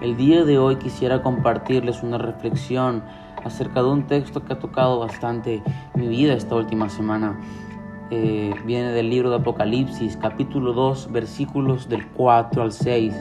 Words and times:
El 0.00 0.16
día 0.16 0.44
de 0.44 0.58
hoy 0.58 0.76
quisiera 0.76 1.22
compartirles 1.22 2.04
una 2.04 2.18
reflexión 2.18 3.02
acerca 3.44 3.82
de 3.82 3.88
un 3.88 4.06
texto 4.06 4.44
que 4.44 4.52
ha 4.52 4.58
tocado 4.60 5.00
bastante 5.00 5.60
mi 5.96 6.06
vida 6.06 6.34
esta 6.34 6.54
última 6.54 6.88
semana. 6.88 7.36
Eh, 8.10 8.54
viene 8.64 8.92
del 8.92 9.10
libro 9.10 9.30
de 9.30 9.36
Apocalipsis, 9.38 10.16
capítulo 10.16 10.72
2, 10.72 11.10
versículos 11.10 11.88
del 11.88 12.06
4 12.10 12.62
al 12.62 12.70
6, 12.70 13.12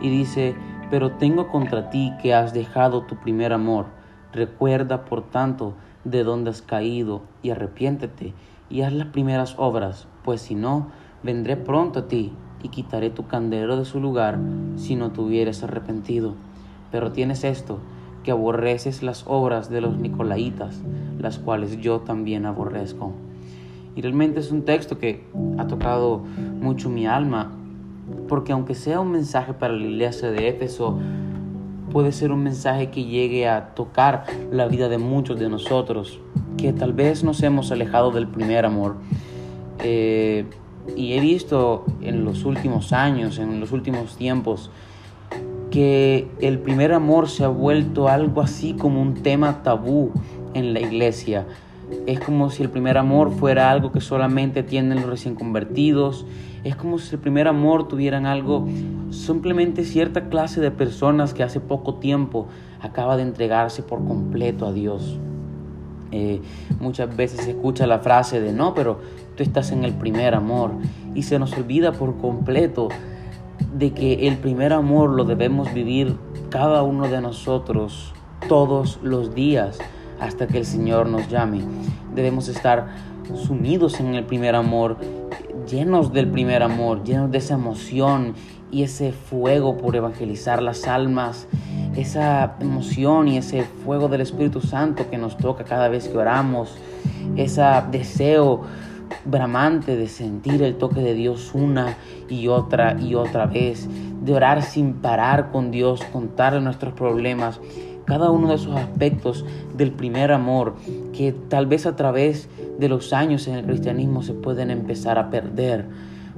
y 0.00 0.10
dice, 0.10 0.54
pero 0.92 1.10
tengo 1.10 1.48
contra 1.48 1.90
ti 1.90 2.12
que 2.22 2.32
has 2.34 2.52
dejado 2.52 3.02
tu 3.02 3.16
primer 3.16 3.52
amor. 3.52 3.86
Recuerda, 4.32 5.04
por 5.04 5.28
tanto, 5.28 5.74
de 6.04 6.22
dónde 6.22 6.50
has 6.50 6.62
caído, 6.62 7.22
y 7.42 7.50
arrepiéntete, 7.50 8.32
y 8.70 8.82
haz 8.82 8.92
las 8.92 9.08
primeras 9.08 9.56
obras, 9.58 10.06
pues 10.22 10.40
si 10.40 10.54
no, 10.54 10.86
vendré 11.24 11.56
pronto 11.56 11.98
a 11.98 12.06
ti 12.06 12.32
y 12.62 12.68
quitaré 12.68 13.10
tu 13.10 13.26
candelero 13.26 13.76
de 13.76 13.84
su 13.84 14.00
lugar 14.00 14.38
si 14.76 14.96
no 14.96 15.10
te 15.10 15.20
hubieres 15.20 15.62
arrepentido. 15.62 16.34
Pero 16.90 17.12
tienes 17.12 17.44
esto, 17.44 17.78
que 18.22 18.30
aborreces 18.30 19.02
las 19.02 19.24
obras 19.26 19.70
de 19.70 19.80
los 19.80 19.96
nicolaitas, 19.98 20.80
las 21.18 21.38
cuales 21.38 21.80
yo 21.80 22.00
también 22.00 22.46
aborrezco. 22.46 23.12
Y 23.94 24.02
realmente 24.02 24.40
es 24.40 24.50
un 24.50 24.62
texto 24.62 24.98
que 24.98 25.24
ha 25.58 25.66
tocado 25.66 26.22
mucho 26.60 26.88
mi 26.88 27.06
alma, 27.06 27.52
porque 28.28 28.52
aunque 28.52 28.74
sea 28.74 29.00
un 29.00 29.10
mensaje 29.10 29.52
para 29.52 29.74
la 29.74 29.84
iglesia 29.84 30.30
de 30.30 30.48
Éfeso, 30.48 30.98
puede 31.90 32.12
ser 32.12 32.32
un 32.32 32.42
mensaje 32.42 32.90
que 32.90 33.04
llegue 33.04 33.48
a 33.48 33.74
tocar 33.74 34.24
la 34.50 34.66
vida 34.66 34.88
de 34.88 34.98
muchos 34.98 35.38
de 35.38 35.48
nosotros, 35.48 36.20
que 36.56 36.72
tal 36.72 36.94
vez 36.94 37.22
nos 37.22 37.42
hemos 37.42 37.70
alejado 37.70 38.10
del 38.10 38.28
primer 38.28 38.64
amor. 38.64 38.96
Eh, 39.80 40.46
y 40.96 41.12
he 41.12 41.20
visto 41.20 41.84
en 42.00 42.24
los 42.24 42.44
últimos 42.44 42.92
años, 42.92 43.38
en 43.38 43.60
los 43.60 43.72
últimos 43.72 44.16
tiempos, 44.16 44.70
que 45.70 46.28
el 46.40 46.58
primer 46.58 46.92
amor 46.92 47.28
se 47.28 47.44
ha 47.44 47.48
vuelto 47.48 48.08
algo 48.08 48.42
así 48.42 48.74
como 48.74 49.00
un 49.00 49.14
tema 49.14 49.62
tabú 49.62 50.10
en 50.54 50.74
la 50.74 50.80
iglesia. 50.80 51.46
Es 52.06 52.20
como 52.20 52.50
si 52.50 52.62
el 52.62 52.70
primer 52.70 52.98
amor 52.98 53.32
fuera 53.32 53.70
algo 53.70 53.92
que 53.92 54.00
solamente 54.00 54.62
tienen 54.62 55.00
los 55.00 55.10
recién 55.10 55.34
convertidos. 55.34 56.26
Es 56.64 56.76
como 56.76 56.98
si 56.98 57.14
el 57.14 57.20
primer 57.20 57.48
amor 57.48 57.88
tuvieran 57.88 58.26
algo, 58.26 58.66
simplemente 59.10 59.84
cierta 59.84 60.28
clase 60.28 60.60
de 60.60 60.70
personas 60.70 61.34
que 61.34 61.42
hace 61.42 61.60
poco 61.60 61.94
tiempo 61.94 62.48
acaba 62.80 63.16
de 63.16 63.22
entregarse 63.22 63.82
por 63.82 64.04
completo 64.04 64.66
a 64.66 64.72
Dios. 64.72 65.18
Eh, 66.12 66.40
muchas 66.78 67.14
veces 67.16 67.44
se 67.44 67.50
escucha 67.52 67.86
la 67.86 68.00
frase 68.00 68.40
de 68.40 68.52
no, 68.52 68.74
pero 68.74 69.00
tú 69.34 69.42
estás 69.42 69.72
en 69.72 69.84
el 69.84 69.94
primer 69.94 70.34
amor 70.34 70.72
y 71.14 71.22
se 71.22 71.38
nos 71.38 71.52
olvida 71.54 71.92
por 71.92 72.18
completo 72.18 72.88
de 73.74 73.92
que 73.92 74.28
el 74.28 74.36
primer 74.36 74.72
amor 74.72 75.10
lo 75.10 75.24
debemos 75.24 75.72
vivir 75.72 76.16
cada 76.50 76.82
uno 76.82 77.08
de 77.08 77.20
nosotros 77.20 78.12
todos 78.46 78.98
los 79.02 79.34
días 79.34 79.78
hasta 80.20 80.46
que 80.46 80.58
el 80.58 80.66
Señor 80.66 81.08
nos 81.08 81.28
llame. 81.28 81.62
Debemos 82.14 82.48
estar 82.48 82.88
sumidos 83.34 83.98
en 84.00 84.14
el 84.14 84.24
primer 84.24 84.54
amor, 84.54 84.98
llenos 85.68 86.12
del 86.12 86.28
primer 86.28 86.62
amor, 86.62 87.02
llenos 87.04 87.30
de 87.30 87.38
esa 87.38 87.54
emoción 87.54 88.34
y 88.70 88.82
ese 88.82 89.12
fuego 89.12 89.76
por 89.76 89.96
evangelizar 89.96 90.62
las 90.62 90.86
almas 90.86 91.46
esa 91.96 92.56
emoción 92.60 93.28
y 93.28 93.38
ese 93.38 93.62
fuego 93.62 94.08
del 94.08 94.20
Espíritu 94.20 94.60
Santo 94.60 95.10
que 95.10 95.18
nos 95.18 95.36
toca 95.36 95.64
cada 95.64 95.88
vez 95.88 96.08
que 96.08 96.16
oramos, 96.16 96.76
ese 97.36 97.62
deseo 97.90 98.62
bramante 99.24 99.96
de 99.96 100.08
sentir 100.08 100.62
el 100.62 100.76
toque 100.76 101.00
de 101.00 101.14
Dios 101.14 101.52
una 101.54 101.96
y 102.28 102.48
otra 102.48 102.98
y 103.00 103.14
otra 103.14 103.46
vez, 103.46 103.88
de 104.22 104.34
orar 104.34 104.62
sin 104.62 104.94
parar 104.94 105.50
con 105.50 105.70
Dios, 105.70 106.02
contarle 106.12 106.60
nuestros 106.60 106.94
problemas, 106.94 107.60
cada 108.04 108.30
uno 108.30 108.48
de 108.48 108.56
esos 108.56 108.74
aspectos 108.76 109.44
del 109.76 109.92
primer 109.92 110.32
amor 110.32 110.74
que 111.12 111.32
tal 111.32 111.66
vez 111.66 111.86
a 111.86 111.94
través 111.94 112.48
de 112.78 112.88
los 112.88 113.12
años 113.12 113.46
en 113.46 113.54
el 113.54 113.64
cristianismo 113.64 114.22
se 114.22 114.34
pueden 114.34 114.70
empezar 114.70 115.18
a 115.18 115.30
perder. 115.30 115.86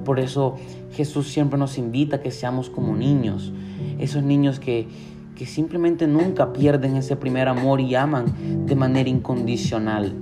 Por 0.03 0.19
eso 0.19 0.55
Jesús 0.91 1.27
siempre 1.29 1.57
nos 1.57 1.77
invita 1.77 2.17
a 2.17 2.21
que 2.21 2.31
seamos 2.31 2.69
como 2.69 2.95
niños, 2.95 3.51
esos 3.97 4.23
niños 4.23 4.59
que 4.59 4.87
que 5.35 5.45
simplemente 5.45 6.07
nunca 6.07 6.53
pierden 6.53 6.95
ese 6.95 7.15
primer 7.15 7.47
amor 7.47 7.81
y 7.81 7.95
aman 7.95 8.25
de 8.65 8.75
manera 8.75 9.09
incondicional. 9.09 10.13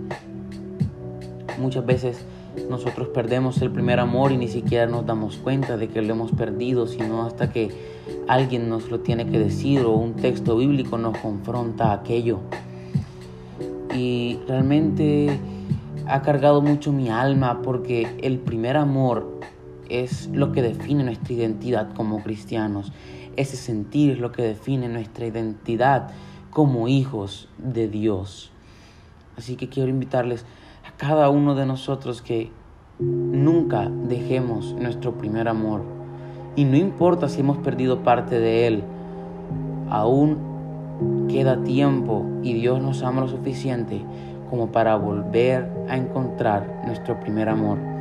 Muchas 1.60 1.86
veces 1.86 2.26
nosotros 2.70 3.10
perdemos 3.10 3.62
el 3.62 3.72
primer 3.72 4.00
amor 4.00 4.32
y 4.32 4.38
ni 4.38 4.48
siquiera 4.48 4.88
nos 4.88 5.06
damos 5.06 5.38
cuenta 5.38 5.78
de 5.78 5.88
que 5.88 6.02
lo 6.02 6.14
hemos 6.14 6.32
perdido, 6.32 6.88
sino 6.88 7.26
hasta 7.26 7.52
que 7.52 7.70
alguien 8.28 8.70
nos 8.70 8.90
lo 8.90 9.00
tiene 9.00 9.28
que 9.28 9.40
decir 9.40 9.82
o 9.82 9.92
un 9.92 10.16
texto 10.16 10.58
bíblico 10.58 10.98
nos 10.98 11.18
confronta 11.18 11.94
aquello. 11.94 12.40
Y 13.96 14.40
realmente 14.48 15.40
ha 16.08 16.22
cargado 16.22 16.62
mucho 16.62 16.92
mi 16.92 17.10
alma 17.10 17.62
porque 17.62 18.08
el 18.22 18.40
primer 18.40 18.78
amor 18.78 19.40
es 19.90 20.28
lo 20.28 20.52
que 20.52 20.62
define 20.62 21.04
nuestra 21.04 21.34
identidad 21.34 21.94
como 21.94 22.24
cristianos. 22.24 22.92
Ese 23.36 23.58
sentir 23.58 24.12
es 24.12 24.20
lo 24.20 24.32
que 24.32 24.44
define 24.44 24.90
nuestra 24.90 25.26
identidad 25.26 26.12
como 26.50 26.88
hijos 26.88 27.50
de 27.58 27.88
Dios. 27.88 28.52
Así 29.38 29.56
que 29.56 29.70
quiero 29.70 29.90
invitarles 29.90 30.46
a 30.88 30.96
cada 30.98 31.30
uno 31.30 31.56
de 31.56 31.66
nosotros 31.66 32.22
que 32.22 32.52
nunca 33.00 33.90
dejemos 33.90 34.74
nuestro 34.74 35.18
primer 35.18 35.48
amor. 35.48 35.84
Y 36.56 36.66
no 36.66 36.78
importa 36.78 37.30
si 37.30 37.40
hemos 37.40 37.58
perdido 37.58 38.04
parte 38.04 38.40
de 38.40 38.68
él, 38.68 38.84
aún 39.90 41.28
queda 41.28 41.64
tiempo 41.64 42.26
y 42.44 42.54
Dios 42.54 42.82
nos 42.82 43.02
ama 43.02 43.22
lo 43.22 43.28
suficiente 43.28 44.02
como 44.50 44.72
para 44.72 44.96
volver 44.96 45.68
a 45.90 45.98
encontrar 45.98 46.84
nuestro 46.86 47.20
primer 47.20 47.50
amor. 47.50 47.93